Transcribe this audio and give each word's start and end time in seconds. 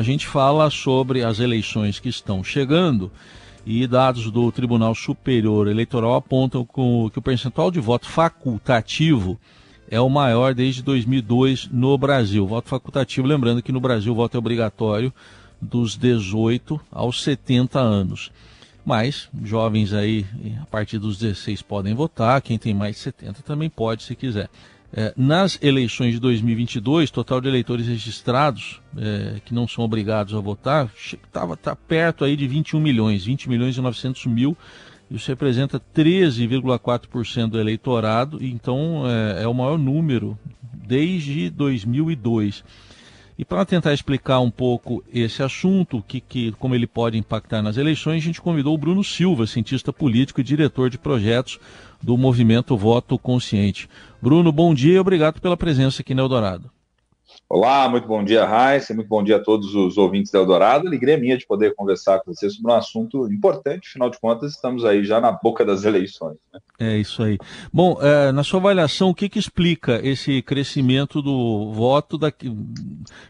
a 0.00 0.02
gente 0.02 0.26
fala 0.26 0.70
sobre 0.70 1.22
as 1.22 1.40
eleições 1.40 2.00
que 2.00 2.08
estão 2.08 2.42
chegando 2.42 3.12
e 3.66 3.86
dados 3.86 4.30
do 4.30 4.50
Tribunal 4.50 4.94
Superior 4.94 5.68
Eleitoral 5.68 6.14
apontam 6.14 6.64
que 6.64 7.18
o 7.18 7.22
percentual 7.22 7.70
de 7.70 7.80
voto 7.80 8.08
facultativo 8.08 9.38
é 9.90 10.00
o 10.00 10.08
maior 10.08 10.54
desde 10.54 10.82
2002 10.82 11.68
no 11.70 11.98
Brasil. 11.98 12.46
Voto 12.46 12.70
facultativo, 12.70 13.26
lembrando 13.26 13.62
que 13.62 13.72
no 13.72 13.78
Brasil 13.78 14.14
o 14.14 14.16
voto 14.16 14.36
é 14.36 14.38
obrigatório 14.38 15.12
dos 15.60 15.98
18 15.98 16.80
aos 16.90 17.22
70 17.22 17.78
anos. 17.78 18.32
Mas 18.82 19.28
jovens 19.44 19.92
aí, 19.92 20.24
a 20.62 20.64
partir 20.64 20.98
dos 20.98 21.18
16 21.18 21.60
podem 21.60 21.92
votar, 21.92 22.40
quem 22.40 22.56
tem 22.56 22.72
mais 22.72 22.96
de 22.96 23.02
70 23.02 23.42
também 23.42 23.68
pode, 23.68 24.04
se 24.04 24.16
quiser. 24.16 24.48
É, 24.92 25.14
nas 25.16 25.56
eleições 25.62 26.14
de 26.14 26.20
2022, 26.20 27.12
total 27.12 27.40
de 27.40 27.46
eleitores 27.46 27.86
registrados 27.86 28.80
é, 28.96 29.40
que 29.44 29.54
não 29.54 29.68
são 29.68 29.84
obrigados 29.84 30.34
a 30.34 30.40
votar 30.40 30.90
estava 30.96 31.56
tá 31.56 31.76
perto 31.76 32.24
aí 32.24 32.36
de 32.36 32.48
21 32.48 32.80
milhões, 32.80 33.24
20 33.24 33.48
milhões 33.48 33.76
e 33.76 33.80
900 33.80 34.26
mil. 34.26 34.56
Isso 35.08 35.28
representa 35.28 35.80
13,4% 35.94 37.48
do 37.48 37.60
eleitorado, 37.60 38.38
então 38.44 39.04
é, 39.06 39.44
é 39.44 39.48
o 39.48 39.54
maior 39.54 39.78
número 39.78 40.38
desde 40.72 41.50
2002. 41.50 42.64
E 43.40 43.44
para 43.46 43.64
tentar 43.64 43.94
explicar 43.94 44.38
um 44.40 44.50
pouco 44.50 45.02
esse 45.10 45.42
assunto, 45.42 46.04
que, 46.06 46.20
que, 46.20 46.52
como 46.58 46.74
ele 46.74 46.86
pode 46.86 47.16
impactar 47.16 47.62
nas 47.62 47.78
eleições, 47.78 48.18
a 48.18 48.26
gente 48.26 48.38
convidou 48.38 48.74
o 48.74 48.78
Bruno 48.78 49.02
Silva, 49.02 49.46
cientista 49.46 49.90
político 49.90 50.42
e 50.42 50.44
diretor 50.44 50.90
de 50.90 50.98
projetos 50.98 51.58
do 52.02 52.18
movimento 52.18 52.76
Voto 52.76 53.18
Consciente. 53.18 53.88
Bruno, 54.20 54.52
bom 54.52 54.74
dia 54.74 54.96
e 54.96 54.98
obrigado 54.98 55.40
pela 55.40 55.56
presença 55.56 56.02
aqui 56.02 56.14
no 56.14 56.20
Eldorado. 56.20 56.70
Olá, 57.48 57.88
muito 57.88 58.06
bom 58.06 58.22
dia, 58.22 58.44
Raíssa, 58.44 58.94
muito 58.94 59.08
bom 59.08 59.24
dia 59.24 59.36
a 59.36 59.42
todos 59.42 59.74
os 59.74 59.98
ouvintes 59.98 60.30
da 60.30 60.38
Eldorado. 60.38 60.86
Alegria 60.86 61.18
minha 61.18 61.36
de 61.36 61.46
poder 61.46 61.74
conversar 61.74 62.20
com 62.20 62.32
você 62.32 62.48
sobre 62.48 62.70
um 62.70 62.74
assunto 62.74 63.26
importante, 63.26 63.88
afinal 63.88 64.08
de 64.08 64.20
contas, 64.20 64.52
estamos 64.52 64.84
aí 64.84 65.04
já 65.04 65.20
na 65.20 65.32
boca 65.32 65.64
das 65.64 65.84
eleições. 65.84 66.36
Né? 66.52 66.60
É 66.78 66.96
isso 66.96 67.22
aí. 67.22 67.38
Bom, 67.72 67.98
é, 68.00 68.30
na 68.30 68.44
sua 68.44 68.60
avaliação, 68.60 69.10
o 69.10 69.14
que, 69.14 69.28
que 69.28 69.38
explica 69.38 70.00
esse 70.06 70.42
crescimento 70.42 71.20
do 71.20 71.72
voto, 71.72 72.16
daqui, 72.16 72.56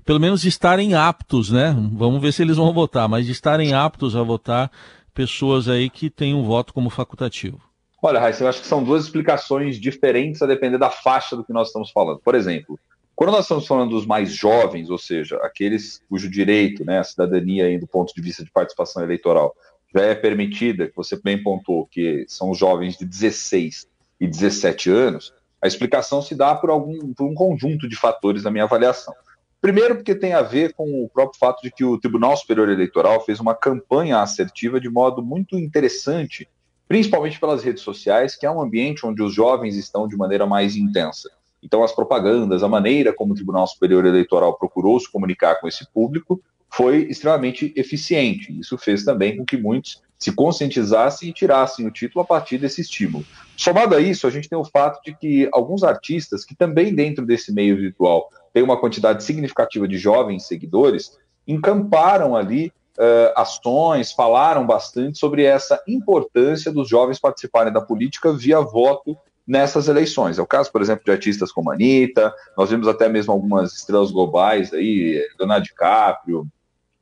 pelo 0.05 0.21
menos 0.21 0.45
estarem 0.45 0.95
aptos, 0.95 1.51
né? 1.51 1.75
Vamos 1.93 2.21
ver 2.21 2.33
se 2.33 2.43
eles 2.43 2.59
vão 2.59 2.75
votar, 2.75 3.09
mas 3.09 3.27
estarem 3.27 3.73
aptos 3.73 4.15
a 4.15 4.23
votar 4.23 4.71
pessoas 5.15 5.67
aí 5.67 5.89
que 5.89 6.11
têm 6.11 6.35
um 6.35 6.43
voto 6.43 6.75
como 6.75 6.91
facultativo. 6.91 7.59
Olha, 8.03 8.19
Raíssa, 8.19 8.45
eu 8.45 8.49
acho 8.49 8.63
que 8.63 8.67
são 8.67 8.83
duas 8.83 9.05
explicações 9.05 9.79
diferentes 9.79 10.41
a 10.41 10.47
depender 10.47 10.79
da 10.79 10.89
faixa 10.89 11.37
do 11.37 11.45
que 11.45 11.53
nós 11.53 11.69
estamos 11.69 11.91
falando. 11.91 12.19
Por 12.19 12.35
exemplo, 12.35 12.79
quando 13.21 13.33
nós 13.33 13.45
estamos 13.45 13.67
falando 13.67 13.91
dos 13.91 14.07
mais 14.07 14.33
jovens, 14.33 14.89
ou 14.89 14.97
seja, 14.97 15.37
aqueles 15.43 16.03
cujo 16.09 16.27
direito, 16.31 16.87
né, 16.87 17.01
a 17.01 17.05
cidadania 17.05 17.67
aí, 17.67 17.79
do 17.79 17.87
ponto 17.87 18.15
de 18.15 18.23
vista 18.23 18.43
de 18.43 18.51
participação 18.51 19.03
eleitoral, 19.03 19.55
já 19.95 20.01
é 20.01 20.15
permitida, 20.15 20.89
que 20.89 20.97
você 20.97 21.21
bem 21.21 21.43
pontuou, 21.43 21.87
que 21.87 22.25
são 22.27 22.49
os 22.49 22.57
jovens 22.57 22.97
de 22.97 23.05
16 23.05 23.87
e 24.19 24.27
17 24.27 24.89
anos, 24.89 25.35
a 25.61 25.67
explicação 25.67 26.23
se 26.23 26.35
dá 26.35 26.55
por, 26.55 26.71
algum, 26.71 27.13
por 27.13 27.27
um 27.27 27.35
conjunto 27.35 27.87
de 27.87 27.95
fatores 27.95 28.45
na 28.45 28.51
minha 28.51 28.65
avaliação. 28.65 29.13
Primeiro, 29.61 29.97
porque 29.97 30.15
tem 30.15 30.33
a 30.33 30.41
ver 30.41 30.73
com 30.73 31.05
o 31.05 31.11
próprio 31.11 31.39
fato 31.39 31.61
de 31.61 31.71
que 31.71 31.85
o 31.85 32.01
Tribunal 32.01 32.35
Superior 32.39 32.71
Eleitoral 32.71 33.23
fez 33.23 33.39
uma 33.39 33.55
campanha 33.55 34.23
assertiva 34.23 34.81
de 34.81 34.89
modo 34.89 35.23
muito 35.23 35.59
interessante, 35.59 36.49
principalmente 36.89 37.39
pelas 37.39 37.63
redes 37.63 37.83
sociais, 37.83 38.35
que 38.35 38.47
é 38.47 38.51
um 38.51 38.63
ambiente 38.63 39.05
onde 39.05 39.23
os 39.23 39.35
jovens 39.35 39.77
estão 39.77 40.09
de 40.09 40.17
maneira 40.17 40.47
mais 40.47 40.75
intensa. 40.75 41.29
Então, 41.63 41.83
as 41.83 41.93
propagandas, 41.93 42.63
a 42.63 42.69
maneira 42.69 43.13
como 43.13 43.33
o 43.33 43.37
Tribunal 43.37 43.67
Superior 43.67 44.07
Eleitoral 44.07 44.57
procurou 44.57 44.99
se 44.99 45.11
comunicar 45.11 45.61
com 45.61 45.69
esse 45.69 45.87
público 45.93 46.43
foi 46.71 47.03
extremamente 47.05 47.73
eficiente. 47.77 48.59
Isso 48.59 48.79
fez 48.79 49.05
também 49.05 49.37
com 49.37 49.45
que 49.45 49.57
muitos 49.57 50.03
se 50.17 50.31
conscientizassem 50.33 51.31
e 51.31 51.33
tirassem 51.33 51.87
o 51.87 51.91
título 51.91 52.23
a 52.23 52.27
partir 52.27 52.59
desse 52.59 52.83
estímulo. 52.83 53.25
Somado 53.57 53.95
a 53.95 54.01
isso, 54.01 54.27
a 54.27 54.31
gente 54.31 54.49
tem 54.49 54.59
o 54.59 54.65
fato 54.65 55.01
de 55.03 55.17
que 55.17 55.49
alguns 55.53 55.83
artistas, 55.83 56.45
que 56.45 56.55
também 56.55 56.95
dentro 56.95 57.25
desse 57.25 57.53
meio 57.53 57.77
virtual 57.77 58.29
tem 58.53 58.63
uma 58.63 58.79
quantidade 58.79 59.25
significativa 59.25 59.89
de 59.89 59.97
jovens 59.97 60.47
seguidores, 60.47 61.19
encamparam 61.49 62.37
ali 62.37 62.73
uh, 62.99 63.33
ações, 63.35 64.13
falaram 64.13 64.67
bastante 64.67 65.19
sobre 65.19 65.45
essa 65.45 65.83
importância 65.89 66.71
dos 66.71 66.89
jovens 66.89 67.19
participarem 67.19 67.73
da 67.73 67.81
política 67.81 68.33
via 68.33 68.61
voto 68.61 69.17
nessas 69.47 69.89
eleições. 69.89 70.39
É 70.39 70.43
o 70.43 70.47
caso, 70.47 70.71
por 70.71 70.81
exemplo, 70.81 71.05
de 71.05 71.11
artistas 71.11 71.51
como 71.51 71.71
Anitta, 71.71 72.33
nós 72.57 72.71
vimos 72.71 72.87
até 72.87 73.09
mesmo 73.09 73.33
algumas 73.33 73.75
estrelas 73.75 74.11
globais 74.11 74.73
aí, 74.73 75.21
Leonardo 75.39 75.65
DiCaprio, 75.65 76.47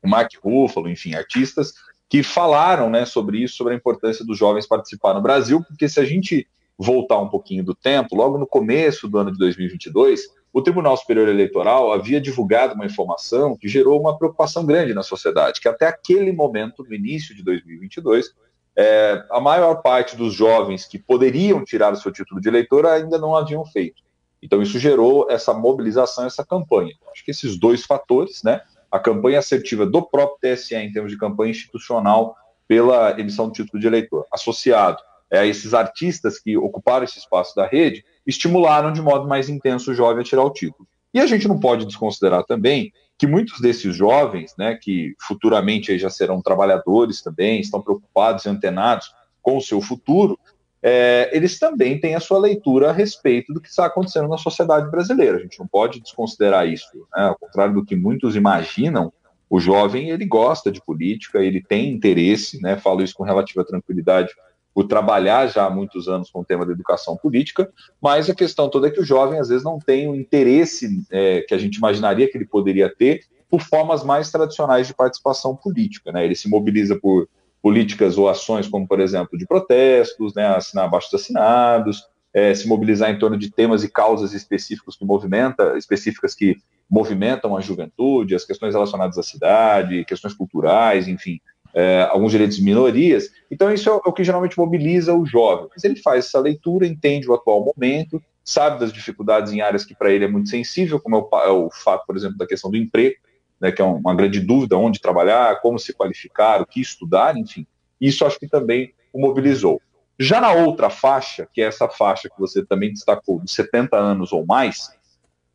Mark 0.05 0.31
Ruffalo, 0.43 0.89
enfim, 0.89 1.15
artistas 1.15 1.75
que 2.09 2.23
falaram 2.23 2.89
né, 2.89 3.05
sobre 3.05 3.43
isso, 3.43 3.57
sobre 3.57 3.75
a 3.75 3.77
importância 3.77 4.25
dos 4.25 4.39
jovens 4.39 4.67
participar 4.67 5.13
no 5.13 5.21
Brasil, 5.21 5.63
porque 5.63 5.89
se 5.89 6.01
a 6.01 6.05
gente 6.05 6.49
voltar 6.79 7.21
um 7.21 7.29
pouquinho 7.29 7.65
do 7.65 7.75
tempo, 7.75 8.17
logo 8.17 8.39
no 8.39 8.47
começo 8.47 9.09
do 9.09 9.19
ano 9.19 9.33
de 9.33 9.39
2022, 9.39 10.23
o 10.53 10.63
Tribunal 10.63 10.97
Superior 10.97 11.29
Eleitoral 11.29 11.93
havia 11.93 12.21
divulgado 12.21 12.75
uma 12.75 12.87
informação 12.87 13.57
que 13.57 13.69
gerou 13.69 14.01
uma 14.01 14.17
preocupação 14.17 14.65
grande 14.65 14.95
na 14.95 15.03
sociedade, 15.03 15.61
que 15.61 15.69
até 15.69 15.87
aquele 15.87 16.33
momento, 16.33 16.83
no 16.83 16.95
início 16.95 17.35
de 17.35 17.43
2022, 17.43 18.33
é, 18.81 19.25
a 19.29 19.41
maior 19.41 19.83
parte 19.83 20.17
dos 20.17 20.33
jovens 20.33 20.85
que 20.85 21.01
poderiam 21.01 21.65
tirar 21.65 21.93
o 21.93 21.97
seu 21.97 22.13
título 22.13 22.41
de 22.41 22.49
eleitor 22.49 22.87
ainda 22.87 23.19
não 23.19 23.35
haviam 23.35 23.67
feito. 23.67 24.01
Então, 24.41 24.63
isso 24.63 24.79
gerou 24.79 25.29
essa 25.29 25.53
mobilização, 25.53 26.27
essa 26.27 26.47
campanha. 26.47 26.95
Acho 27.11 27.25
que 27.25 27.33
esses 27.33 27.59
dois 27.59 27.85
fatores, 27.85 28.45
né, 28.45 28.61
a 28.89 29.01
campanha 29.01 29.41
assertiva 29.41 29.85
do 29.85 30.01
próprio 30.01 30.55
TSE 30.55 30.77
em 30.77 30.93
termos 30.93 31.11
de 31.11 31.19
campanha 31.19 31.51
institucional 31.51 32.37
pela 32.69 33.19
emissão 33.19 33.49
do 33.49 33.53
título 33.53 33.81
de 33.81 33.89
eleitor, 33.89 34.25
associado 34.33 34.99
a 35.33 35.45
esses 35.45 35.75
artistas 35.75 36.39
que 36.39 36.57
ocuparam 36.57 37.05
esse 37.05 37.19
espaço 37.19 37.57
da 37.57 37.67
rede, 37.67 38.05
estimularam 38.25 38.93
de 38.93 39.03
modo 39.03 39.27
mais 39.27 39.49
intenso 39.49 39.91
o 39.91 39.95
jovem 39.95 40.21
a 40.21 40.25
tirar 40.25 40.45
o 40.45 40.53
título. 40.53 40.87
E 41.13 41.19
a 41.19 41.27
gente 41.27 41.49
não 41.49 41.59
pode 41.59 41.85
desconsiderar 41.85 42.45
também 42.45 42.93
que 43.19 43.27
muitos 43.27 43.61
desses 43.61 43.95
jovens, 43.95 44.55
né, 44.57 44.79
que 44.81 45.15
futuramente 45.21 45.99
já 45.99 46.09
serão 46.09 46.41
trabalhadores 46.41 47.21
também, 47.21 47.61
estão 47.61 47.83
preocupados 47.83 48.45
e 48.45 48.49
antenados 48.49 49.13
com 49.43 49.57
o 49.57 49.61
seu 49.61 49.81
futuro, 49.81 50.39
é, 50.81 51.29
eles 51.33 51.59
também 51.59 51.99
têm 51.99 52.15
a 52.15 52.21
sua 52.21 52.39
leitura 52.39 52.91
a 52.91 52.93
respeito 52.93 53.53
do 53.53 53.61
que 53.61 53.69
está 53.69 53.87
acontecendo 53.87 54.29
na 54.29 54.39
sociedade 54.39 54.89
brasileira. 54.89 55.39
A 55.39 55.41
gente 55.41 55.59
não 55.59 55.67
pode 55.67 56.01
desconsiderar 56.01 56.69
isso. 56.69 56.87
Né? 57.15 57.25
Ao 57.25 57.37
contrário 57.37 57.75
do 57.75 57.85
que 57.85 57.97
muitos 57.97 58.37
imaginam, 58.37 59.13
o 59.51 59.59
jovem 59.59 60.11
ele 60.11 60.25
gosta 60.25 60.71
de 60.71 60.81
política, 60.81 61.43
ele 61.43 61.61
tem 61.61 61.91
interesse, 61.91 62.63
né? 62.63 62.77
falo 62.77 63.03
isso 63.03 63.15
com 63.15 63.25
relativa 63.25 63.65
tranquilidade, 63.65 64.33
por 64.79 64.87
trabalhar 64.87 65.49
já 65.49 65.67
há 65.67 65.71
muitos 65.71 66.07
anos 66.07 66.31
com 66.31 66.43
o 66.43 66.45
tema 66.45 66.65
da 66.65 66.71
educação 66.71 67.17
política, 67.17 67.69
mas 68.01 68.31
a 68.31 68.35
questão 68.35 68.71
toda 68.71 68.87
é 68.87 68.91
que 68.93 69.01
o 69.01 69.05
jovem 69.05 69.41
às 69.41 69.49
vezes 69.49 69.65
não 69.65 69.81
tem 69.81 70.09
o 70.09 70.15
interesse 70.15 71.05
é, 71.11 71.41
que 71.41 71.53
a 71.53 71.59
gente 71.59 71.79
imaginaria 71.79 72.31
que 72.31 72.39
ele 72.39 72.47
poderia 72.47 72.89
ter 72.89 73.23
por 73.51 73.61
formas 73.61 74.05
mais 74.05 74.31
tradicionais 74.31 74.87
de 74.87 74.95
participação 74.95 75.57
política. 75.57 76.13
Né? 76.13 76.25
Ele 76.25 76.37
se 76.37 76.49
mobiliza 76.49 76.95
por 76.95 77.29
políticas 77.61 78.17
ou 78.17 78.29
ações 78.29 78.69
como, 78.69 78.87
por 78.87 79.01
exemplo, 79.01 79.37
de 79.37 79.49
protestos, 79.49 80.33
né, 80.37 80.47
assinar 80.47 80.85
abaixo 80.85 81.09
assinados, 81.13 82.05
é, 82.33 82.55
se 82.55 82.69
mobilizar 82.69 83.11
em 83.11 83.19
torno 83.19 83.37
de 83.37 83.51
temas 83.51 83.83
e 83.83 83.91
causas 83.91 84.33
específicos 84.33 84.95
que 84.95 85.05
movimenta, 85.05 85.77
específicas 85.77 86.37
que 86.37 86.55
movimentam 86.89 87.57
a 87.57 87.61
juventude, 87.61 88.37
as 88.37 88.45
questões 88.45 88.75
relacionadas 88.75 89.19
à 89.19 89.25
cidade, 89.25 90.05
questões 90.05 90.35
culturais, 90.35 91.09
enfim, 91.09 91.41
é, 91.75 92.09
alguns 92.11 92.33
direitos 92.33 92.57
de 92.57 92.63
minorias. 92.63 93.31
Então, 93.51 93.73
isso 93.73 93.89
é 93.89 93.93
o, 93.93 94.13
que 94.13 94.25
geralmente 94.25 94.59
mobiliza 94.59 95.15
o 95.15 95.25
jovem. 95.25 95.69
Mas 95.71 95.85
ele 95.85 95.97
faz 95.97 96.27
essa 96.27 96.41
leitura, 96.41 96.87
entende 96.87 97.29
o 97.29 97.35
atual 97.35 97.65
momento, 97.65 98.23
sabe 98.45 98.81
das 98.81 98.93
dificuldades 98.93 99.53
em 99.53 99.61
áreas 99.61 99.85
que 99.85 99.95
para 99.95 100.11
ele 100.11 100.25
é 100.25 100.29
muito 100.29 100.49
sensível, 100.49 101.01
como 101.01 101.17
é 101.17 101.19
o, 101.19 101.43
é 101.45 101.51
o, 101.51 101.71
fato, 101.71 102.07
por 102.07 102.17
exemplo, 102.17 102.39
da 102.39 102.47
questão 102.47 102.71
do 102.71 102.77
emprego, 102.77 103.17
né, 103.61 103.73
que 103.73 103.83
é 103.83 103.85
uma 103.85 104.15
grande 104.15 104.41
dúvida, 104.41 104.77
onde 104.77 105.01
trabalhar, 105.01 105.61
como 105.61 105.79
se 105.79 105.93
qualificar, 105.93 106.63
o 106.63 106.67
que 106.67 106.81
estudar, 106.81 107.37
enfim. 107.37 107.67
Isso 108.01 108.25
acho 108.25 108.39
que 108.39 108.49
também 108.49 108.93
o 109.13 109.21
mobilizou. 109.21 109.81
Já 110.19 110.41
na 110.41 110.53
outra 110.53 110.91
faixa, 110.91 111.49
que 111.53 111.61
é 111.61 111.67
essa 111.67 111.89
faixa 111.89 112.29
que 112.29 112.39
você 112.39 112.65
também 112.65 112.93
destacou, 112.93 113.41
de 113.41 113.51
70 113.51 113.97
anos 113.97 114.33
ou 114.33 114.45
mais, 114.45 114.91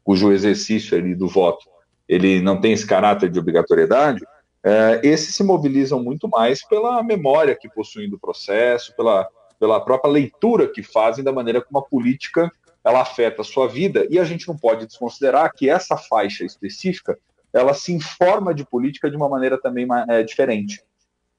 cujo 0.03 0.31
exercício 0.31 0.97
ali 0.97 1.15
do 1.15 1.27
voto 1.27 1.73
ele 2.07 2.41
não 2.41 2.59
tem 2.59 2.73
esse 2.73 2.85
caráter 2.85 3.29
de 3.29 3.39
obrigatoriedade, 3.39 4.23
é, 4.63 5.01
esses 5.04 5.36
se 5.36 5.44
mobilizam 5.44 6.01
muito 6.01 6.27
mais 6.30 6.65
pela 6.65 7.04
memória 7.04 7.56
que 7.56 7.68
possuem 7.68 8.10
do 8.10 8.18
processo, 8.18 8.95
pela, 8.95 9.27
pela 9.60 9.80
própria 9.83 10.12
leitura 10.12 10.68
que 10.68 10.81
fazem 10.81 11.24
da 11.24 11.33
maneira 11.33 11.62
como 11.62 11.80
a 11.80 11.83
política 11.83 12.51
ela 12.83 13.01
afeta 13.01 13.42
a 13.42 13.45
sua 13.45 13.68
vida, 13.68 14.06
e 14.10 14.19
a 14.19 14.25
gente 14.25 14.48
não 14.48 14.57
pode 14.57 14.86
desconsiderar 14.86 15.54
que 15.54 15.69
essa 15.69 15.95
faixa 15.95 16.44
específica 16.44 17.18
ela 17.54 17.74
se 17.74 17.94
informa 17.94 18.54
de 18.54 18.65
política 18.65 19.10
de 19.10 19.15
uma 19.15 19.30
maneira 19.30 19.57
também 19.62 19.88
é, 20.10 20.24
diferente. 20.24 20.83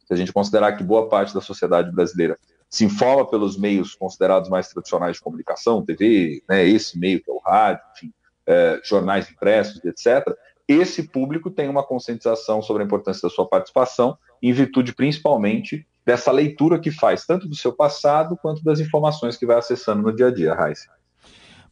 Se 0.07 0.13
a 0.15 0.17
gente 0.17 0.33
considerar 0.33 0.73
que 0.73 0.85
boa 0.85 1.09
parte 1.09 1.35
da 1.35 1.41
sociedade 1.41 1.91
brasileira 1.91 2.39
se 2.71 2.85
informa 2.85 3.29
pelos 3.29 3.59
meios 3.59 3.95
considerados 3.95 4.49
mais 4.49 4.69
tradicionais 4.69 5.17
de 5.17 5.23
comunicação, 5.23 5.85
TV, 5.85 6.43
né, 6.49 6.67
esse 6.67 6.99
meio 6.99 7.23
que 7.23 7.31
é 7.31 7.33
o 7.33 7.39
rádio, 7.39 7.83
enfim, 7.95 8.13
é, 8.47 8.81
jornais 8.83 9.31
impressos, 9.31 9.85
etc., 9.85 10.35
esse 10.67 11.03
público 11.03 11.51
tem 11.51 11.69
uma 11.69 11.83
conscientização 11.83 12.63
sobre 12.63 12.83
a 12.83 12.87
importância 12.87 13.29
da 13.29 13.35
sua 13.35 13.47
participação, 13.47 14.17
em 14.43 14.53
virtude 14.53 14.95
principalmente 14.95 15.87
dessa 16.05 16.31
leitura 16.31 16.79
que 16.79 16.91
faz, 16.91 17.25
tanto 17.25 17.49
do 17.49 17.57
seu 17.57 17.73
passado 17.73 18.37
quanto 18.37 18.63
das 18.63 18.81
informações 18.81 19.37
que 19.37 19.47
vai 19.47 19.57
acessando 19.57 20.03
no 20.03 20.15
dia 20.15 20.27
a 20.27 20.31
dia, 20.31 20.55
Raíssa. 20.55 20.89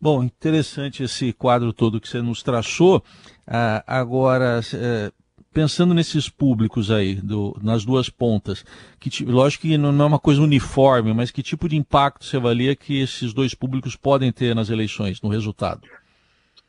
Bom, 0.00 0.24
interessante 0.24 1.04
esse 1.04 1.32
quadro 1.32 1.72
todo 1.72 2.00
que 2.00 2.08
você 2.08 2.20
nos 2.20 2.42
traçou. 2.42 3.04
Ah, 3.46 3.84
agora, 3.86 4.60
é, 4.74 5.12
pensando 5.52 5.94
nesses 5.94 6.28
públicos 6.28 6.90
aí, 6.90 7.14
do, 7.14 7.56
nas 7.62 7.84
duas 7.84 8.08
pontas, 8.08 8.64
que 8.98 9.24
lógico 9.24 9.62
que 9.62 9.78
não 9.78 10.04
é 10.04 10.06
uma 10.06 10.18
coisa 10.18 10.40
uniforme, 10.40 11.12
mas 11.12 11.30
que 11.30 11.42
tipo 11.42 11.68
de 11.68 11.76
impacto 11.76 12.24
você 12.24 12.36
avalia 12.36 12.74
que 12.74 13.00
esses 13.00 13.32
dois 13.32 13.54
públicos 13.54 13.94
podem 13.94 14.32
ter 14.32 14.54
nas 14.54 14.70
eleições, 14.70 15.20
no 15.22 15.28
resultado? 15.28 15.82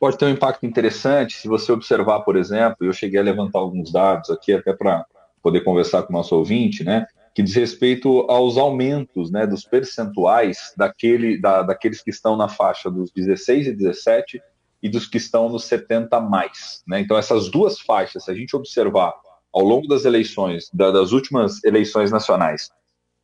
Pode 0.04 0.18
ter 0.18 0.26
um 0.26 0.32
impacto 0.32 0.66
interessante 0.66 1.38
se 1.38 1.48
você 1.48 1.72
observar, 1.72 2.24
por 2.24 2.36
exemplo, 2.36 2.86
eu 2.86 2.92
cheguei 2.92 3.22
a 3.22 3.24
levantar 3.24 3.60
alguns 3.60 3.90
dados 3.90 4.30
aqui 4.30 4.52
até 4.52 4.74
para 4.74 5.06
poder 5.42 5.62
conversar 5.62 6.04
com 6.04 6.12
o 6.12 6.18
nosso 6.18 6.36
ouvinte, 6.36 6.84
né? 6.84 7.08
Que 7.34 7.42
diz 7.42 7.56
respeito 7.56 8.30
aos 8.30 8.58
aumentos 8.58 9.32
né, 9.32 9.48
dos 9.48 9.64
percentuais 9.64 10.74
daquele, 10.76 11.40
da, 11.40 11.62
daqueles 11.62 12.04
que 12.04 12.10
estão 12.10 12.36
na 12.36 12.50
faixa 12.50 12.92
dos 12.92 13.14
16 13.14 13.68
e 13.68 13.72
17 13.72 14.42
e 14.82 14.90
dos 14.90 15.08
que 15.08 15.16
estão 15.16 15.48
nos 15.48 15.64
70 15.64 16.20
mais. 16.20 16.84
Né? 16.86 17.00
Então, 17.00 17.18
essas 17.18 17.50
duas 17.50 17.80
faixas, 17.80 18.26
se 18.26 18.32
a 18.32 18.36
gente 18.36 18.58
observar 18.58 19.14
ao 19.54 19.64
longo 19.64 19.88
das 19.88 20.04
eleições, 20.04 20.70
da, 20.74 20.92
das 20.92 21.14
últimas 21.14 21.64
eleições 21.64 22.12
nacionais, 22.12 22.70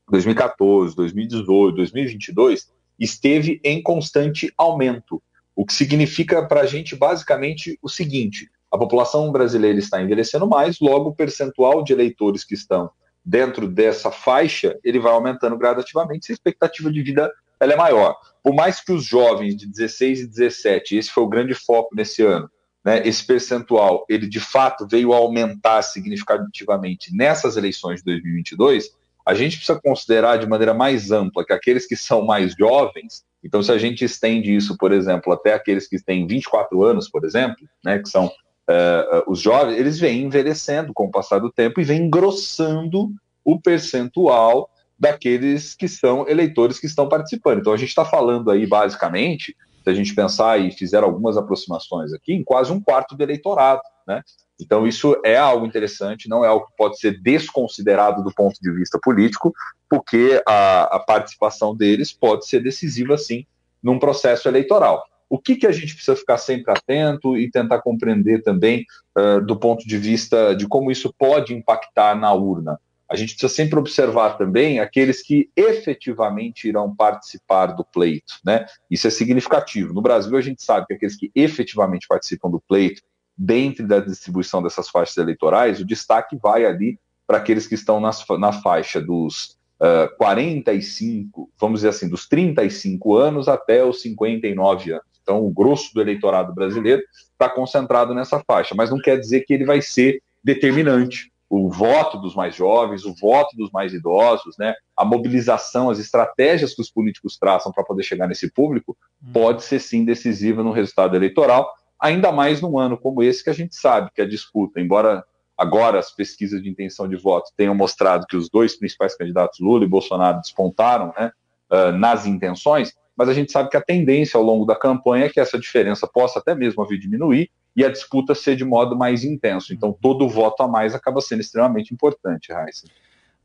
2014, 0.09 0.95
2018, 0.95 1.75
2022, 1.75 2.71
esteve 2.97 3.59
em 3.65 3.83
constante 3.83 4.49
aumento, 4.57 5.21
o 5.59 5.65
que 5.65 5.73
significa 5.73 6.41
para 6.47 6.61
a 6.61 6.65
gente 6.65 6.95
basicamente 6.95 7.77
o 7.81 7.89
seguinte: 7.89 8.49
a 8.71 8.77
população 8.77 9.29
brasileira 9.29 9.77
está 9.77 10.01
envelhecendo 10.01 10.47
mais, 10.47 10.79
logo 10.79 11.09
o 11.09 11.13
percentual 11.13 11.83
de 11.83 11.91
eleitores 11.91 12.45
que 12.45 12.53
estão 12.53 12.89
dentro 13.25 13.67
dessa 13.67 14.09
faixa 14.09 14.79
ele 14.85 14.99
vai 14.99 15.11
aumentando 15.11 15.57
gradativamente, 15.57 16.31
a 16.31 16.33
expectativa 16.33 16.89
de 16.89 17.03
vida 17.03 17.29
ela 17.59 17.73
é 17.73 17.75
maior. 17.75 18.15
Por 18.41 18.55
mais 18.55 18.79
que 18.79 18.93
os 18.93 19.03
jovens 19.03 19.57
de 19.57 19.67
16 19.67 20.21
e 20.21 20.27
17, 20.27 20.95
esse 20.95 21.11
foi 21.11 21.23
o 21.23 21.29
grande 21.29 21.53
foco 21.53 21.93
nesse 21.93 22.23
ano, 22.23 22.49
né, 22.81 23.05
esse 23.05 23.27
percentual, 23.27 24.05
ele 24.07 24.29
de 24.29 24.39
fato 24.39 24.87
veio 24.87 25.11
aumentar 25.11 25.81
significativamente 25.81 27.13
nessas 27.13 27.57
eleições 27.57 27.99
de 27.99 28.05
2022, 28.05 28.91
a 29.25 29.33
gente 29.33 29.57
precisa 29.57 29.77
considerar 29.77 30.37
de 30.37 30.47
maneira 30.47 30.73
mais 30.73 31.11
ampla 31.11 31.45
que 31.45 31.51
aqueles 31.51 31.85
que 31.85 31.97
são 31.97 32.25
mais 32.25 32.55
jovens, 32.57 33.27
então 33.43 33.63
se 33.63 33.71
a 33.71 33.77
gente 33.77 34.03
estende 34.03 34.53
isso, 34.55 34.77
por 34.77 34.91
exemplo, 34.91 35.31
até 35.31 35.53
aqueles 35.53 35.87
que 35.87 36.01
têm 36.01 36.27
24 36.27 36.83
anos, 36.83 37.09
por 37.09 37.23
exemplo, 37.23 37.67
né, 37.83 37.99
que 37.99 38.09
são 38.09 38.25
uh, 38.25 39.23
os 39.27 39.39
jovens, 39.39 39.77
eles 39.77 39.99
vêm 39.99 40.23
envelhecendo 40.23 40.93
com 40.93 41.05
o 41.05 41.11
passar 41.11 41.39
do 41.39 41.51
tempo 41.51 41.79
e 41.79 41.83
vêm 41.83 42.03
engrossando 42.03 43.09
o 43.43 43.59
percentual 43.59 44.69
daqueles 44.99 45.73
que 45.73 45.87
são 45.87 46.27
eleitores 46.27 46.79
que 46.79 46.85
estão 46.85 47.07
participando. 47.07 47.59
Então 47.59 47.73
a 47.73 47.77
gente 47.77 47.89
está 47.89 48.03
falando 48.03 48.51
aí, 48.51 48.67
basicamente, 48.67 49.55
se 49.83 49.89
a 49.89 49.93
gente 49.93 50.13
pensar 50.13 50.59
e 50.59 50.71
fizer 50.71 51.01
algumas 51.01 51.37
aproximações 51.37 52.13
aqui, 52.13 52.33
em 52.33 52.43
quase 52.43 52.71
um 52.71 52.81
quarto 52.81 53.15
do 53.15 53.23
eleitorado, 53.23 53.81
né? 54.05 54.21
Então 54.59 54.85
isso 54.85 55.19
é 55.23 55.37
algo 55.37 55.65
interessante, 55.65 56.27
não 56.27 56.43
é 56.43 56.47
algo 56.47 56.67
que 56.67 56.75
pode 56.77 56.99
ser 56.99 57.19
desconsiderado 57.21 58.23
do 58.23 58.33
ponto 58.33 58.59
de 58.61 58.71
vista 58.71 58.99
político, 59.01 59.53
porque 59.89 60.41
a, 60.45 60.95
a 60.95 60.99
participação 60.99 61.75
deles 61.75 62.11
pode 62.11 62.45
ser 62.47 62.61
decisiva, 62.61 63.17
sim, 63.17 63.45
num 63.81 63.97
processo 63.97 64.47
eleitoral. 64.47 65.03
O 65.29 65.37
que, 65.37 65.55
que 65.55 65.67
a 65.67 65.71
gente 65.71 65.93
precisa 65.93 66.17
ficar 66.17 66.37
sempre 66.37 66.71
atento 66.71 67.37
e 67.37 67.49
tentar 67.49 67.81
compreender 67.81 68.41
também 68.41 68.85
uh, 69.17 69.39
do 69.45 69.55
ponto 69.55 69.87
de 69.87 69.97
vista 69.97 70.55
de 70.55 70.67
como 70.67 70.91
isso 70.91 71.13
pode 71.17 71.53
impactar 71.53 72.15
na 72.15 72.33
urna? 72.33 72.79
a 73.09 73.15
gente 73.15 73.33
precisa 73.33 73.51
sempre 73.51 73.79
observar 73.79 74.37
também 74.37 74.79
aqueles 74.79 75.23
que 75.23 75.49
efetivamente 75.55 76.67
irão 76.67 76.95
participar 76.95 77.67
do 77.67 77.83
pleito, 77.83 78.35
né? 78.45 78.67
Isso 78.89 79.07
é 79.07 79.09
significativo. 79.09 79.93
No 79.95 80.01
Brasil, 80.01 80.37
a 80.37 80.41
gente 80.41 80.63
sabe 80.63 80.85
que 80.85 80.93
aqueles 80.93 81.17
que 81.17 81.31
efetivamente 81.33 82.07
participam 82.07 82.51
do 82.51 82.61
pleito, 82.61 83.01
dentro 83.39 83.87
da 83.87 84.01
distribuição 84.01 84.61
dessas 84.61 84.89
faixas 84.89 85.15
eleitorais, 85.15 85.79
o 85.79 85.85
destaque 85.85 86.35
vai 86.35 86.65
ali 86.65 86.99
para 87.25 87.37
aqueles 87.37 87.65
que 87.65 87.75
estão 87.75 88.01
nas, 88.01 88.25
na 88.37 88.51
faixa 88.51 88.99
dos 88.99 89.57
uh, 89.79 90.13
45, 90.17 91.49
vamos 91.57 91.79
dizer 91.79 91.89
assim, 91.89 92.09
dos 92.09 92.27
35 92.27 93.15
anos 93.15 93.47
até 93.47 93.81
os 93.81 94.01
59 94.01 94.91
anos. 94.91 95.05
Então, 95.21 95.45
o 95.45 95.49
grosso 95.49 95.93
do 95.93 96.01
eleitorado 96.01 96.53
brasileiro 96.53 97.01
está 97.31 97.47
concentrado 97.47 98.13
nessa 98.13 98.43
faixa, 98.45 98.75
mas 98.75 98.89
não 98.89 98.99
quer 98.99 99.17
dizer 99.17 99.41
que 99.41 99.53
ele 99.53 99.63
vai 99.63 99.81
ser 99.81 100.21
determinante 100.43 101.31
o 101.49 101.69
voto 101.69 102.17
dos 102.17 102.35
mais 102.35 102.55
jovens, 102.55 103.05
o 103.05 103.15
voto 103.15 103.55
dos 103.55 103.71
mais 103.71 103.93
idosos, 103.93 104.55
né, 104.57 104.75
a 104.95 105.03
mobilização, 105.03 105.89
as 105.89 105.97
estratégias 105.97 106.75
que 106.75 106.81
os 106.81 106.91
políticos 106.91 107.37
traçam 107.37 107.71
para 107.71 107.83
poder 107.83 108.03
chegar 108.03 108.27
nesse 108.27 108.51
público, 108.51 108.95
hum. 109.23 109.31
pode 109.33 109.63
ser 109.63 109.79
sim 109.79 110.05
decisiva 110.05 110.61
no 110.61 110.71
resultado 110.71 111.15
eleitoral, 111.15 111.73
ainda 111.99 112.31
mais 112.31 112.61
num 112.61 112.77
ano 112.77 112.97
como 112.97 113.21
esse 113.21 113.43
que 113.43 113.49
a 113.49 113.53
gente 113.53 113.75
sabe 113.75 114.11
que 114.13 114.21
a 114.21 114.27
disputa, 114.27 114.79
embora 114.79 115.23
agora 115.57 115.99
as 115.99 116.09
pesquisas 116.09 116.63
de 116.63 116.69
intenção 116.69 117.07
de 117.07 117.17
voto 117.17 117.51
tenham 117.57 117.75
mostrado 117.75 118.25
que 118.25 118.37
os 118.37 118.49
dois 118.49 118.77
principais 118.77 119.15
candidatos, 119.15 119.59
Lula 119.59 119.83
e 119.83 119.87
Bolsonaro, 119.87 120.39
despontaram 120.39 121.13
né, 121.17 121.31
uh, 121.69 121.91
nas 121.91 122.25
intenções, 122.25 122.95
mas 123.15 123.27
a 123.27 123.33
gente 123.33 123.51
sabe 123.51 123.69
que 123.69 123.75
a 123.75 123.81
tendência 123.81 124.37
ao 124.37 124.43
longo 124.43 124.65
da 124.65 124.75
campanha 124.75 125.25
é 125.25 125.29
que 125.29 125.39
essa 125.39 125.59
diferença 125.59 126.07
possa 126.07 126.39
até 126.39 126.55
mesmo 126.55 126.85
vir 126.85 126.97
diminuir 126.97 127.51
e 127.75 127.83
a 127.83 127.89
disputa 127.89 128.33
ser 128.33 128.55
de 128.55 128.63
modo 128.63 128.95
mais 128.95 129.25
intenso. 129.25 129.73
Então, 129.73 129.91
todo 129.91 130.29
voto 130.29 130.63
a 130.63 130.67
mais 130.67 130.95
acaba 130.95 131.19
sendo 131.19 131.41
extremamente 131.41 131.93
importante, 131.93 132.53
Raíssa. 132.53 132.87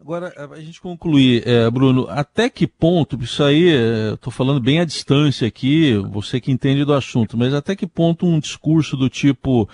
Agora, 0.04 0.34
a 0.36 0.60
gente 0.60 0.82
concluir, 0.82 1.48
é, 1.48 1.70
Bruno, 1.70 2.06
até 2.10 2.50
que 2.50 2.66
ponto, 2.66 3.16
isso 3.24 3.42
aí, 3.42 3.70
estou 4.12 4.30
é, 4.30 4.36
falando 4.36 4.60
bem 4.60 4.78
à 4.78 4.84
distância 4.84 5.48
aqui, 5.48 5.96
você 6.10 6.38
que 6.38 6.52
entende 6.52 6.84
do 6.84 6.92
assunto, 6.92 7.38
mas 7.38 7.54
até 7.54 7.74
que 7.74 7.86
ponto 7.86 8.26
um 8.26 8.38
discurso 8.38 8.98
do 8.98 9.08
tipo 9.08 9.66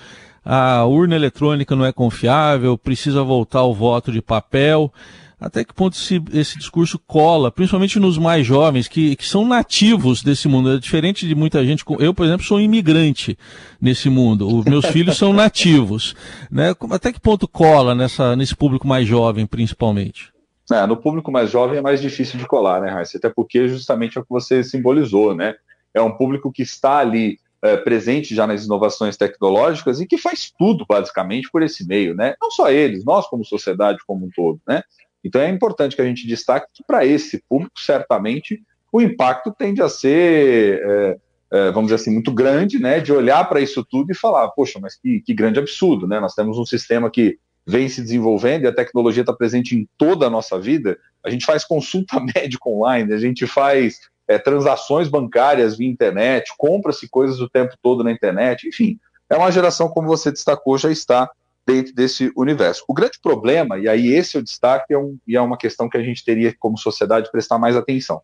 a 0.45 0.85
urna 0.85 1.17
eletrônica 1.17 1.75
não 1.75 1.85
é 1.85 1.93
confiável, 1.93 2.79
precisa 2.79 3.25
voltar 3.25 3.65
o 3.65 3.75
voto 3.75 4.13
de 4.13 4.23
papel, 4.23 4.93
até 5.41 5.65
que 5.65 5.73
ponto 5.73 5.97
esse, 5.97 6.23
esse 6.35 6.59
discurso 6.59 6.99
cola, 6.99 7.51
principalmente 7.51 7.99
nos 7.99 8.19
mais 8.19 8.47
jovens, 8.47 8.87
que, 8.87 9.17
que 9.17 9.27
são 9.27 9.47
nativos 9.47 10.23
desse 10.23 10.47
mundo. 10.47 10.73
É 10.73 10.79
diferente 10.79 11.27
de 11.27 11.35
muita 11.35 11.65
gente. 11.65 11.83
Eu, 11.99 12.13
por 12.13 12.27
exemplo, 12.27 12.45
sou 12.45 12.59
um 12.59 12.61
imigrante 12.61 13.39
nesse 13.81 14.11
mundo. 14.11 14.47
Os 14.47 14.67
meus 14.67 14.85
filhos 14.93 15.17
são 15.17 15.33
nativos. 15.33 16.15
Né? 16.51 16.75
Até 16.91 17.11
que 17.11 17.21
ponto 17.21 17.49
cola 17.49 17.95
nessa, 17.95 18.37
nesse 18.37 18.55
público 18.55 18.87
mais 18.87 19.09
jovem, 19.09 19.47
principalmente? 19.47 20.31
É, 20.71 20.87
no 20.87 20.97
público 20.97 21.33
mais 21.33 21.51
jovem 21.51 21.79
é 21.79 21.83
mais 21.83 22.01
difícil 22.01 22.39
de 22.39 22.47
colar, 22.47 22.81
né, 22.81 22.91
Raíssa? 22.91 23.19
Até 23.19 23.29
porque 23.29 23.67
justamente 23.67 24.19
é 24.19 24.21
o 24.21 24.25
que 24.25 24.31
você 24.31 24.63
simbolizou, 24.63 25.35
né? 25.35 25.55
É 25.93 26.01
um 26.01 26.13
público 26.13 26.53
que 26.53 26.63
está 26.63 26.99
ali 26.99 27.41
é, 27.63 27.77
presente 27.77 28.35
já 28.35 28.47
nas 28.47 28.65
inovações 28.65 29.17
tecnológicas 29.17 30.01
e 30.01 30.07
que 30.07 30.17
faz 30.17 30.53
tudo, 30.57 30.85
basicamente, 30.89 31.51
por 31.51 31.63
esse 31.63 31.87
meio, 31.87 32.15
né? 32.15 32.35
Não 32.41 32.51
só 32.51 32.71
eles, 32.71 33.05
nós 33.05 33.27
como 33.27 33.45
sociedade 33.45 33.99
como 34.07 34.27
um 34.27 34.31
todo, 34.35 34.61
né? 34.69 34.83
Então 35.25 35.41
é 35.41 35.49
importante 35.49 35.95
que 35.95 36.03
a 36.03 36.05
gente 36.05 36.27
destaque 36.27 36.67
que 36.75 36.85
para 36.85 37.05
esse 37.05 37.43
público, 37.49 37.81
certamente, 37.81 38.63
o 38.93 39.01
impacto 39.01 39.55
tende 39.57 39.83
a 39.83 39.89
ser, 39.89 40.81
é, 40.83 41.19
é, 41.53 41.71
vamos 41.71 41.91
dizer 41.91 41.97
assim, 41.97 42.13
muito 42.13 42.33
grande, 42.33 42.79
né? 42.79 43.01
De 43.01 43.13
olhar 43.13 43.45
para 43.49 43.61
isso 43.61 43.85
tudo 43.85 44.11
e 44.11 44.15
falar, 44.15 44.49
poxa, 44.49 44.79
mas 44.81 44.97
que, 44.97 45.21
que 45.21 45.35
grande 45.35 45.59
absurdo, 45.59 46.07
né? 46.07 46.19
Nós 46.19 46.35
temos 46.35 46.59
um 46.59 46.65
sistema 46.65 47.11
que 47.11 47.39
vem 47.67 47.89
se 47.89 48.01
desenvolvendo 48.01 48.65
e 48.65 48.67
a 48.67 48.75
tecnologia 48.75 49.23
está 49.23 49.33
presente 49.33 49.77
em 49.77 49.89
toda 49.97 50.27
a 50.27 50.31
nossa 50.31 50.59
vida. 50.59 50.99
A 51.25 51.31
gente 51.31 51.47
faz 51.47 51.65
consulta 51.65 52.19
médica 52.35 52.69
online, 52.69 53.13
a 53.13 53.19
gente 53.19 53.47
faz 53.47 54.01
é, 54.27 54.39
transações 54.39 55.09
bancárias 55.09 55.77
via 55.77 55.89
internet, 55.89 56.53
compra-se 56.57 57.09
coisas 57.09 57.41
o 57.41 57.49
tempo 57.49 57.75
todo 57.83 58.03
na 58.03 58.11
internet, 58.11 58.67
enfim. 58.67 58.99
É 59.29 59.37
uma 59.37 59.53
geração, 59.53 59.89
como 59.89 60.09
você 60.09 60.33
destacou, 60.33 60.77
já 60.77 60.91
está 60.91 61.31
dentro 61.71 61.95
desse 61.95 62.33
universo. 62.37 62.85
O 62.89 62.95
grande 62.95 63.19
problema, 63.23 63.79
e 63.79 63.89
aí 63.89 64.09
esse 64.09 64.37
o 64.37 64.43
destaque, 64.43 64.93
é 64.93 64.99
um, 64.99 65.17
e 65.27 65.37
é 65.37 65.41
uma 65.41 65.57
questão 65.57 65.89
que 65.89 65.97
a 65.97 66.03
gente 66.03 66.25
teria 66.25 66.55
como 66.59 66.77
sociedade 66.77 67.31
prestar 67.31 67.59
mais 67.59 67.77
atenção. 67.77 68.21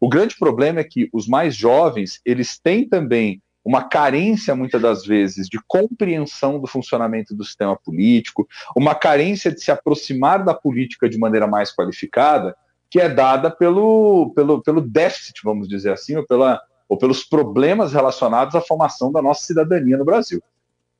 O 0.00 0.08
grande 0.08 0.36
problema 0.36 0.80
é 0.80 0.84
que 0.84 1.08
os 1.12 1.26
mais 1.26 1.54
jovens, 1.54 2.20
eles 2.24 2.58
têm 2.58 2.88
também 2.88 3.42
uma 3.64 3.82
carência, 3.82 4.54
muitas 4.54 4.80
das 4.80 5.04
vezes, 5.04 5.48
de 5.48 5.58
compreensão 5.66 6.58
do 6.58 6.66
funcionamento 6.66 7.34
do 7.34 7.44
sistema 7.44 7.76
político, 7.76 8.48
uma 8.74 8.94
carência 8.94 9.52
de 9.52 9.60
se 9.60 9.70
aproximar 9.70 10.44
da 10.44 10.54
política 10.54 11.08
de 11.08 11.18
maneira 11.18 11.46
mais 11.46 11.74
qualificada, 11.74 12.56
que 12.90 12.98
é 13.00 13.08
dada 13.08 13.50
pelo, 13.50 14.32
pelo, 14.34 14.62
pelo 14.62 14.80
déficit, 14.80 15.40
vamos 15.44 15.68
dizer 15.68 15.92
assim, 15.92 16.16
ou, 16.16 16.26
pela, 16.26 16.60
ou 16.88 16.96
pelos 16.96 17.24
problemas 17.24 17.92
relacionados 17.92 18.54
à 18.54 18.60
formação 18.60 19.12
da 19.12 19.20
nossa 19.20 19.44
cidadania 19.44 19.98
no 19.98 20.04
Brasil. 20.04 20.42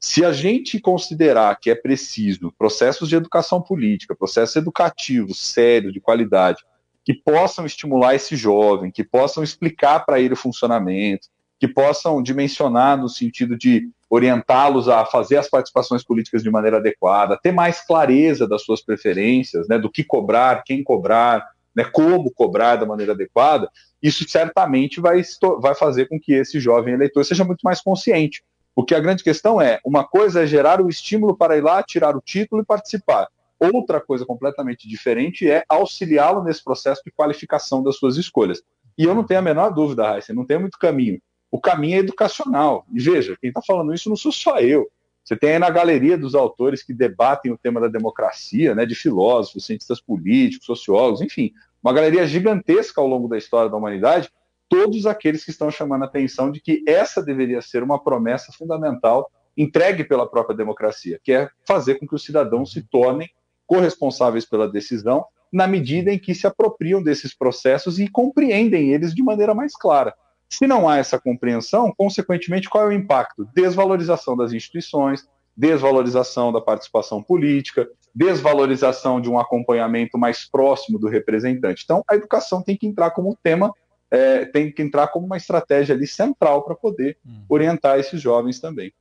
Se 0.00 0.24
a 0.24 0.32
gente 0.32 0.78
considerar 0.80 1.58
que 1.58 1.70
é 1.70 1.74
preciso 1.74 2.52
processos 2.56 3.08
de 3.08 3.16
educação 3.16 3.60
política, 3.60 4.14
processos 4.14 4.54
educativos 4.54 5.40
sérios, 5.40 5.92
de 5.92 6.00
qualidade, 6.00 6.64
que 7.04 7.14
possam 7.14 7.66
estimular 7.66 8.14
esse 8.14 8.36
jovem, 8.36 8.90
que 8.90 9.02
possam 9.02 9.42
explicar 9.42 10.04
para 10.04 10.20
ele 10.20 10.34
o 10.34 10.36
funcionamento, 10.36 11.28
que 11.58 11.66
possam 11.66 12.22
dimensionar 12.22 12.96
no 12.96 13.08
sentido 13.08 13.56
de 13.56 13.90
orientá-los 14.08 14.88
a 14.88 15.04
fazer 15.04 15.36
as 15.36 15.50
participações 15.50 16.04
políticas 16.04 16.42
de 16.42 16.50
maneira 16.50 16.76
adequada, 16.76 17.38
ter 17.42 17.52
mais 17.52 17.84
clareza 17.84 18.46
das 18.46 18.62
suas 18.62 18.80
preferências, 18.80 19.66
né, 19.68 19.78
do 19.78 19.90
que 19.90 20.04
cobrar, 20.04 20.62
quem 20.64 20.84
cobrar, 20.84 21.44
né, 21.74 21.84
como 21.84 22.30
cobrar 22.30 22.76
da 22.76 22.86
maneira 22.86 23.12
adequada, 23.12 23.68
isso 24.02 24.28
certamente 24.28 25.00
vai, 25.00 25.22
vai 25.60 25.74
fazer 25.74 26.08
com 26.08 26.18
que 26.20 26.32
esse 26.32 26.60
jovem 26.60 26.94
eleitor 26.94 27.24
seja 27.24 27.44
muito 27.44 27.62
mais 27.62 27.80
consciente. 27.80 28.42
Porque 28.78 28.94
a 28.94 29.00
grande 29.00 29.24
questão 29.24 29.60
é: 29.60 29.80
uma 29.84 30.06
coisa 30.06 30.44
é 30.44 30.46
gerar 30.46 30.80
o 30.80 30.88
estímulo 30.88 31.36
para 31.36 31.56
ir 31.56 31.62
lá, 31.62 31.82
tirar 31.82 32.14
o 32.14 32.20
título 32.20 32.62
e 32.62 32.64
participar. 32.64 33.26
Outra 33.58 34.00
coisa 34.00 34.24
completamente 34.24 34.88
diferente 34.88 35.50
é 35.50 35.64
auxiliá-lo 35.68 36.44
nesse 36.44 36.62
processo 36.62 37.02
de 37.04 37.10
qualificação 37.10 37.82
das 37.82 37.96
suas 37.96 38.16
escolhas. 38.16 38.62
E 38.96 39.02
eu 39.02 39.16
não 39.16 39.24
tenho 39.24 39.40
a 39.40 39.42
menor 39.42 39.70
dúvida, 39.70 40.08
Raíssa, 40.08 40.32
não 40.32 40.46
tem 40.46 40.60
muito 40.60 40.78
caminho. 40.78 41.20
O 41.50 41.60
caminho 41.60 41.96
é 41.96 41.98
educacional. 41.98 42.86
E 42.94 43.00
veja, 43.00 43.36
quem 43.40 43.48
está 43.48 43.60
falando 43.66 43.92
isso 43.92 44.08
não 44.08 44.16
sou 44.16 44.30
só 44.30 44.60
eu. 44.60 44.88
Você 45.24 45.36
tem 45.36 45.54
aí 45.54 45.58
na 45.58 45.70
galeria 45.70 46.16
dos 46.16 46.36
autores 46.36 46.80
que 46.80 46.94
debatem 46.94 47.50
o 47.50 47.58
tema 47.58 47.80
da 47.80 47.88
democracia, 47.88 48.76
né, 48.76 48.86
de 48.86 48.94
filósofos, 48.94 49.66
cientistas 49.66 50.00
políticos, 50.00 50.66
sociólogos, 50.66 51.20
enfim, 51.20 51.52
uma 51.82 51.92
galeria 51.92 52.24
gigantesca 52.28 53.00
ao 53.00 53.08
longo 53.08 53.26
da 53.26 53.36
história 53.36 53.68
da 53.68 53.76
humanidade, 53.76 54.30
todos 54.68 55.06
aqueles 55.06 55.44
que 55.44 55.50
estão 55.50 55.70
chamando 55.70 56.02
a 56.02 56.06
atenção 56.06 56.50
de 56.50 56.60
que 56.60 56.82
essa 56.86 57.22
deveria 57.22 57.62
ser 57.62 57.82
uma 57.82 58.02
promessa 58.02 58.52
fundamental 58.52 59.30
entregue 59.56 60.04
pela 60.04 60.28
própria 60.28 60.56
democracia, 60.56 61.18
que 61.22 61.32
é 61.32 61.48
fazer 61.66 61.96
com 61.96 62.06
que 62.06 62.14
os 62.14 62.24
cidadãos 62.24 62.72
se 62.72 62.82
tornem 62.82 63.28
corresponsáveis 63.66 64.44
pela 64.44 64.70
decisão 64.70 65.24
na 65.52 65.66
medida 65.66 66.12
em 66.12 66.18
que 66.18 66.34
se 66.34 66.46
apropriam 66.46 67.02
desses 67.02 67.34
processos 67.34 67.98
e 67.98 68.08
compreendem 68.08 68.92
eles 68.92 69.14
de 69.14 69.22
maneira 69.22 69.54
mais 69.54 69.74
clara. 69.74 70.14
Se 70.48 70.66
não 70.66 70.88
há 70.88 70.96
essa 70.96 71.18
compreensão, 71.18 71.92
consequentemente, 71.96 72.68
qual 72.68 72.84
é 72.84 72.88
o 72.88 72.92
impacto? 72.92 73.48
Desvalorização 73.54 74.36
das 74.36 74.52
instituições, 74.52 75.28
desvalorização 75.56 76.52
da 76.52 76.60
participação 76.60 77.22
política, 77.22 77.88
desvalorização 78.14 79.20
de 79.20 79.28
um 79.28 79.38
acompanhamento 79.38 80.16
mais 80.16 80.48
próximo 80.48 80.98
do 80.98 81.08
representante. 81.08 81.82
Então, 81.84 82.02
a 82.08 82.14
educação 82.14 82.62
tem 82.62 82.76
que 82.76 82.86
entrar 82.86 83.10
como 83.10 83.36
tema, 83.42 83.72
é, 84.10 84.44
tem 84.44 84.72
que 84.72 84.82
entrar 84.82 85.08
como 85.08 85.26
uma 85.26 85.36
estratégia 85.36 85.94
ali 85.94 86.06
central 86.06 86.64
para 86.64 86.74
poder 86.74 87.18
hum. 87.26 87.42
orientar 87.48 87.98
esses 87.98 88.20
jovens 88.20 88.60
também. 88.60 88.92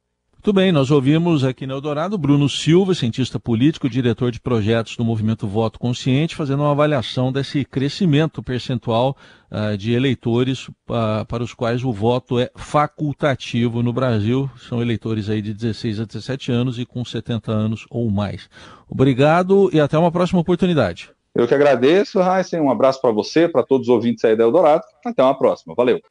Muito 0.47 0.53
bem, 0.53 0.71
nós 0.71 0.91
ouvimos 0.91 1.43
aqui 1.43 1.67
no 1.67 1.73
Eldorado 1.73 2.17
Bruno 2.17 2.47
Silva, 2.47 2.93
cientista 2.93 3.37
político, 3.37 3.89
diretor 3.89 4.31
de 4.31 4.39
projetos 4.39 4.95
do 4.95 5.03
movimento 5.03 5.45
Voto 5.45 5.77
Consciente, 5.77 6.35
fazendo 6.35 6.61
uma 6.61 6.71
avaliação 6.71 7.33
desse 7.33 7.65
crescimento 7.65 8.41
percentual 8.41 9.17
uh, 9.51 9.75
de 9.75 9.91
eleitores 9.91 10.69
uh, 10.69 11.25
para 11.27 11.43
os 11.43 11.53
quais 11.53 11.83
o 11.83 11.91
voto 11.91 12.39
é 12.39 12.49
facultativo 12.55 13.83
no 13.83 13.91
Brasil. 13.91 14.49
São 14.57 14.81
eleitores 14.81 15.27
aí 15.27 15.41
de 15.41 15.53
16 15.53 15.99
a 15.99 16.05
17 16.05 16.51
anos 16.51 16.79
e 16.79 16.85
com 16.85 17.03
70 17.03 17.51
anos 17.51 17.85
ou 17.89 18.09
mais. 18.09 18.47
Obrigado 18.87 19.69
e 19.73 19.81
até 19.81 19.97
uma 19.97 20.11
próxima 20.11 20.39
oportunidade. 20.39 21.09
Eu 21.37 21.47
que 21.47 21.53
agradeço, 21.53 22.19
Heisen. 22.19 22.59
Um 22.59 22.71
abraço 22.71 22.99
para 22.99 23.11
você, 23.11 23.47
para 23.47 23.61
todos 23.61 23.87
os 23.87 23.93
ouvintes 23.93 24.25
aí 24.25 24.35
da 24.35 24.43
Eldorado. 24.43 24.83
Até 25.05 25.21
uma 25.21 25.37
próxima. 25.37 25.75
Valeu. 25.75 26.01